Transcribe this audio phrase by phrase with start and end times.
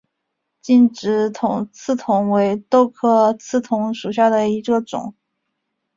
[0.63, 1.31] 劲直
[1.71, 5.13] 刺桐为豆科刺桐属下的一个种。